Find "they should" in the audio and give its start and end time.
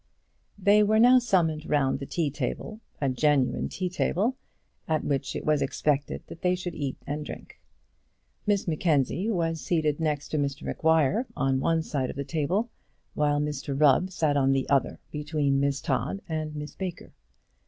6.41-6.73